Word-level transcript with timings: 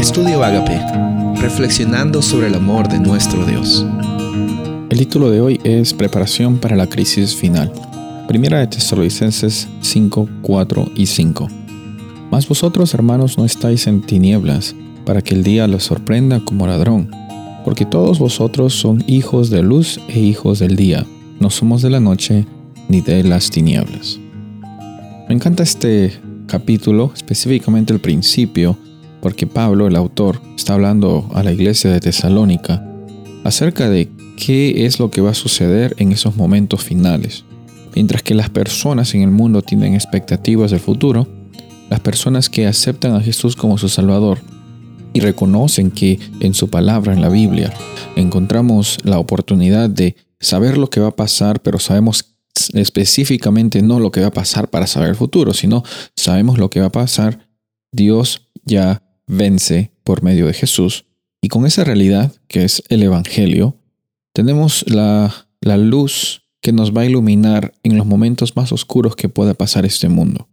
Estudio 0.00 0.42
Agape, 0.42 0.80
reflexionando 1.42 2.22
sobre 2.22 2.46
el 2.46 2.54
amor 2.54 2.88
de 2.88 2.98
nuestro 2.98 3.44
Dios. 3.44 3.84
El 4.88 4.96
título 4.96 5.28
de 5.28 5.42
hoy 5.42 5.60
es 5.62 5.92
Preparación 5.92 6.56
para 6.56 6.74
la 6.74 6.86
crisis 6.86 7.36
final. 7.36 7.70
Primera 8.26 8.60
de 8.60 8.66
Tesalonicenses 8.66 9.68
5, 9.82 10.26
4 10.40 10.92
y 10.96 11.04
5. 11.04 11.48
Mas 12.30 12.48
vosotros, 12.48 12.94
hermanos, 12.94 13.36
no 13.36 13.44
estáis 13.44 13.86
en 13.86 14.00
tinieblas, 14.00 14.74
para 15.04 15.20
que 15.20 15.34
el 15.34 15.42
día 15.42 15.68
los 15.68 15.84
sorprenda 15.84 16.40
como 16.46 16.66
ladrón, 16.66 17.10
porque 17.62 17.84
todos 17.84 18.18
vosotros 18.18 18.72
son 18.72 19.04
hijos 19.06 19.50
de 19.50 19.62
luz 19.62 20.00
e 20.08 20.18
hijos 20.18 20.60
del 20.60 20.76
día, 20.76 21.04
no 21.40 21.50
somos 21.50 21.82
de 21.82 21.90
la 21.90 22.00
noche 22.00 22.46
ni 22.88 23.02
de 23.02 23.22
las 23.22 23.50
tinieblas. 23.50 24.18
Me 25.28 25.34
encanta 25.34 25.62
este 25.62 26.18
capítulo, 26.46 27.12
específicamente 27.14 27.92
el 27.92 28.00
principio, 28.00 28.78
porque 29.20 29.46
Pablo, 29.46 29.86
el 29.86 29.96
autor, 29.96 30.40
está 30.56 30.74
hablando 30.74 31.28
a 31.34 31.42
la 31.42 31.52
iglesia 31.52 31.90
de 31.90 32.00
Tesalónica 32.00 32.86
acerca 33.44 33.88
de 33.88 34.08
qué 34.36 34.86
es 34.86 34.98
lo 34.98 35.10
que 35.10 35.20
va 35.20 35.30
a 35.30 35.34
suceder 35.34 35.94
en 35.98 36.12
esos 36.12 36.36
momentos 36.36 36.82
finales. 36.82 37.44
Mientras 37.94 38.22
que 38.22 38.34
las 38.34 38.50
personas 38.50 39.14
en 39.14 39.22
el 39.22 39.30
mundo 39.30 39.62
tienen 39.62 39.94
expectativas 39.94 40.70
del 40.70 40.80
futuro, 40.80 41.26
las 41.88 42.00
personas 42.00 42.48
que 42.48 42.66
aceptan 42.66 43.14
a 43.14 43.20
Jesús 43.20 43.56
como 43.56 43.76
su 43.76 43.88
Salvador 43.88 44.38
y 45.12 45.20
reconocen 45.20 45.90
que 45.90 46.20
en 46.40 46.54
su 46.54 46.70
palabra, 46.70 47.12
en 47.12 47.20
la 47.20 47.28
Biblia, 47.28 47.72
encontramos 48.16 48.98
la 49.02 49.18
oportunidad 49.18 49.90
de 49.90 50.14
saber 50.38 50.78
lo 50.78 50.88
que 50.88 51.00
va 51.00 51.08
a 51.08 51.16
pasar, 51.16 51.60
pero 51.60 51.78
sabemos 51.78 52.36
específicamente 52.74 53.82
no 53.82 53.98
lo 53.98 54.10
que 54.12 54.20
va 54.20 54.28
a 54.28 54.32
pasar 54.32 54.68
para 54.70 54.86
saber 54.86 55.10
el 55.10 55.16
futuro, 55.16 55.52
sino 55.52 55.82
sabemos 56.16 56.58
lo 56.58 56.70
que 56.70 56.80
va 56.80 56.86
a 56.86 56.92
pasar, 56.92 57.48
Dios 57.92 58.48
ya 58.64 59.02
vence 59.30 59.92
por 60.04 60.22
medio 60.22 60.46
de 60.46 60.54
Jesús. 60.54 61.06
Y 61.40 61.48
con 61.48 61.64
esa 61.64 61.84
realidad, 61.84 62.34
que 62.48 62.64
es 62.64 62.82
el 62.88 63.02
Evangelio, 63.02 63.76
tenemos 64.32 64.84
la, 64.88 65.46
la 65.60 65.76
luz 65.76 66.42
que 66.60 66.72
nos 66.72 66.94
va 66.94 67.02
a 67.02 67.06
iluminar 67.06 67.72
en 67.82 67.96
los 67.96 68.06
momentos 68.06 68.56
más 68.56 68.72
oscuros 68.72 69.16
que 69.16 69.28
pueda 69.28 69.54
pasar 69.54 69.86
este 69.86 70.08
mundo. 70.08 70.48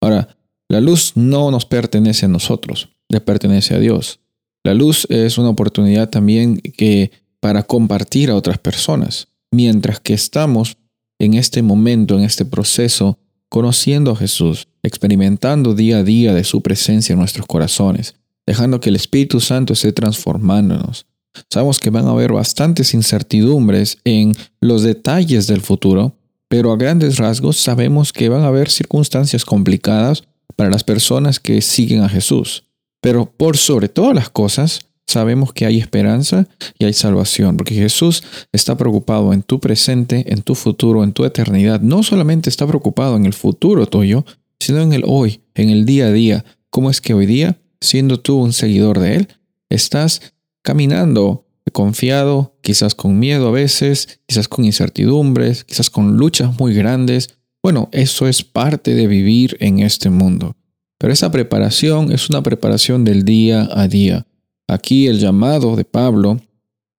Ahora, 0.00 0.36
la 0.68 0.80
luz 0.80 1.12
no 1.16 1.50
nos 1.50 1.66
pertenece 1.66 2.26
a 2.26 2.28
nosotros, 2.28 2.90
le 3.08 3.20
pertenece 3.20 3.74
a 3.74 3.80
Dios. 3.80 4.20
La 4.62 4.74
luz 4.74 5.06
es 5.10 5.38
una 5.38 5.48
oportunidad 5.48 6.10
también 6.10 6.58
que 6.58 7.10
para 7.40 7.64
compartir 7.64 8.30
a 8.30 8.36
otras 8.36 8.58
personas. 8.58 9.28
Mientras 9.50 9.98
que 9.98 10.14
estamos 10.14 10.76
en 11.18 11.34
este 11.34 11.62
momento, 11.62 12.16
en 12.16 12.24
este 12.24 12.44
proceso, 12.44 13.18
conociendo 13.50 14.12
a 14.12 14.16
Jesús, 14.16 14.68
experimentando 14.82 15.74
día 15.74 15.98
a 15.98 16.02
día 16.04 16.32
de 16.32 16.44
su 16.44 16.62
presencia 16.62 17.12
en 17.12 17.18
nuestros 17.18 17.46
corazones, 17.46 18.14
dejando 18.46 18.80
que 18.80 18.88
el 18.88 18.96
Espíritu 18.96 19.40
Santo 19.40 19.74
esté 19.74 19.92
transformándonos. 19.92 21.04
Sabemos 21.50 21.78
que 21.78 21.90
van 21.90 22.06
a 22.06 22.10
haber 22.10 22.32
bastantes 22.32 22.94
incertidumbres 22.94 23.98
en 24.04 24.34
los 24.60 24.82
detalles 24.82 25.46
del 25.46 25.60
futuro, 25.60 26.16
pero 26.48 26.72
a 26.72 26.76
grandes 26.76 27.18
rasgos 27.18 27.58
sabemos 27.58 28.12
que 28.12 28.28
van 28.28 28.42
a 28.42 28.48
haber 28.48 28.70
circunstancias 28.70 29.44
complicadas 29.44 30.24
para 30.56 30.70
las 30.70 30.84
personas 30.84 31.38
que 31.38 31.60
siguen 31.60 32.02
a 32.02 32.08
Jesús. 32.08 32.64
Pero 33.00 33.26
por 33.26 33.56
sobre 33.56 33.88
todas 33.88 34.14
las 34.14 34.30
cosas, 34.30 34.80
sabemos 35.10 35.52
que 35.52 35.66
hay 35.66 35.78
esperanza 35.78 36.46
y 36.78 36.84
hay 36.84 36.92
salvación, 36.92 37.56
porque 37.56 37.74
Jesús 37.74 38.22
está 38.52 38.76
preocupado 38.76 39.32
en 39.32 39.42
tu 39.42 39.60
presente, 39.60 40.32
en 40.32 40.42
tu 40.42 40.54
futuro, 40.54 41.04
en 41.04 41.12
tu 41.12 41.24
eternidad. 41.24 41.80
No 41.80 42.02
solamente 42.02 42.48
está 42.48 42.66
preocupado 42.66 43.16
en 43.16 43.26
el 43.26 43.34
futuro 43.34 43.86
tuyo, 43.86 44.24
sino 44.58 44.80
en 44.80 44.92
el 44.92 45.04
hoy, 45.06 45.40
en 45.54 45.70
el 45.70 45.84
día 45.84 46.06
a 46.06 46.12
día. 46.12 46.44
¿Cómo 46.70 46.90
es 46.90 47.00
que 47.00 47.14
hoy 47.14 47.26
día, 47.26 47.58
siendo 47.80 48.20
tú 48.20 48.36
un 48.36 48.52
seguidor 48.52 48.98
de 48.98 49.16
Él, 49.16 49.28
estás 49.68 50.34
caminando 50.62 51.46
confiado, 51.72 52.56
quizás 52.62 52.94
con 52.94 53.18
miedo 53.18 53.48
a 53.48 53.52
veces, 53.52 54.20
quizás 54.26 54.48
con 54.48 54.64
incertidumbres, 54.64 55.64
quizás 55.64 55.90
con 55.90 56.16
luchas 56.16 56.58
muy 56.58 56.74
grandes? 56.74 57.36
Bueno, 57.62 57.88
eso 57.92 58.26
es 58.26 58.42
parte 58.42 58.94
de 58.94 59.06
vivir 59.06 59.56
en 59.60 59.80
este 59.80 60.10
mundo. 60.10 60.56
Pero 60.98 61.12
esa 61.12 61.30
preparación 61.30 62.12
es 62.12 62.28
una 62.28 62.42
preparación 62.42 63.04
del 63.04 63.24
día 63.24 63.68
a 63.72 63.88
día. 63.88 64.26
Aquí 64.70 65.08
el 65.08 65.18
llamado 65.18 65.74
de 65.74 65.84
Pablo 65.84 66.40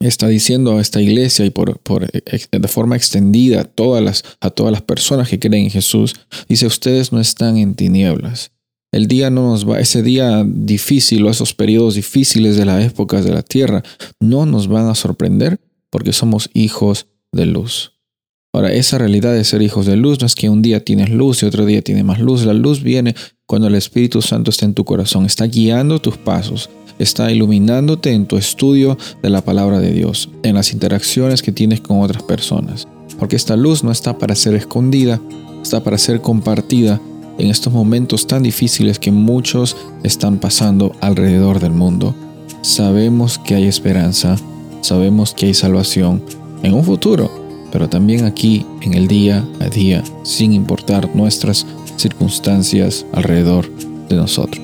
está 0.00 0.28
diciendo 0.28 0.76
a 0.76 0.82
esta 0.82 1.00
iglesia 1.00 1.46
y 1.46 1.50
por, 1.50 1.80
de 1.80 2.68
forma 2.68 2.94
extendida 2.94 3.62
a 3.62 3.64
todas, 3.64 4.02
las, 4.02 4.82
personas 4.82 5.30
que 5.30 5.38
creen 5.38 5.64
en 5.64 5.70
Jesús, 5.70 6.14
dice, 6.46 6.66
ustedes 6.66 7.10
no 7.10 7.20
están 7.20 7.56
en 7.56 7.74
tinieblas. 7.74 8.52
El 8.92 9.08
día 9.08 9.30
no 9.30 9.48
nos 9.48 9.66
va, 9.66 9.80
ese 9.80 10.02
día 10.02 10.44
difícil 10.46 11.24
o 11.24 11.30
esos 11.30 11.54
periodos 11.54 11.94
difíciles 11.94 12.56
de 12.58 12.66
las 12.66 12.84
épocas 12.84 13.24
de 13.24 13.32
la 13.32 13.42
tierra 13.42 13.82
no 14.20 14.44
nos 14.44 14.68
van 14.68 14.86
a 14.88 14.94
sorprender 14.94 15.58
porque 15.88 16.12
somos 16.12 16.50
hijos 16.52 17.06
de 17.32 17.46
luz. 17.46 17.92
Ahora, 18.52 18.74
esa 18.74 18.98
realidad 18.98 19.32
de 19.32 19.42
ser 19.42 19.62
hijos 19.62 19.86
de 19.86 19.96
luz 19.96 20.20
no 20.20 20.26
es 20.26 20.34
que 20.34 20.50
un 20.50 20.60
día 20.60 20.84
tienes 20.84 21.08
luz 21.08 21.42
y 21.42 21.46
otro 21.46 21.64
día 21.64 21.82
tienes 21.82 22.04
más 22.04 22.20
luz. 22.20 22.44
La 22.44 22.52
luz 22.52 22.82
viene 22.82 23.16
cuando 23.46 23.68
el 23.68 23.74
Espíritu 23.74 24.20
Santo 24.20 24.50
está 24.50 24.66
en 24.66 24.74
tu 24.74 24.84
corazón, 24.84 25.24
está 25.24 25.46
guiando 25.46 25.98
tus 26.00 26.18
pasos, 26.18 26.70
está 26.98 27.30
iluminándote 27.30 28.12
en 28.12 28.26
tu 28.26 28.36
estudio 28.36 28.96
de 29.22 29.30
la 29.30 29.42
palabra 29.42 29.80
de 29.80 29.92
Dios, 29.92 30.30
en 30.42 30.54
las 30.54 30.72
interacciones 30.72 31.42
que 31.42 31.52
tienes 31.52 31.80
con 31.80 32.00
otras 32.00 32.22
personas. 32.22 32.86
Porque 33.18 33.36
esta 33.36 33.56
luz 33.56 33.84
no 33.84 33.90
está 33.90 34.18
para 34.18 34.34
ser 34.34 34.54
escondida, 34.54 35.20
está 35.62 35.82
para 35.82 35.98
ser 35.98 36.20
compartida 36.20 37.00
en 37.38 37.50
estos 37.50 37.72
momentos 37.72 38.26
tan 38.26 38.42
difíciles 38.42 38.98
que 38.98 39.10
muchos 39.10 39.76
están 40.02 40.38
pasando 40.38 40.92
alrededor 41.00 41.60
del 41.60 41.72
mundo. 41.72 42.14
Sabemos 42.62 43.38
que 43.38 43.54
hay 43.54 43.64
esperanza, 43.64 44.36
sabemos 44.80 45.34
que 45.34 45.46
hay 45.46 45.54
salvación 45.54 46.22
en 46.62 46.74
un 46.74 46.84
futuro, 46.84 47.30
pero 47.72 47.88
también 47.88 48.24
aquí 48.24 48.64
en 48.82 48.94
el 48.94 49.08
día 49.08 49.44
a 49.60 49.66
día, 49.66 50.02
sin 50.22 50.52
importar 50.52 51.14
nuestras 51.14 51.66
circunstancias 51.96 53.04
alrededor 53.12 53.68
de 54.08 54.16
nosotros. 54.16 54.63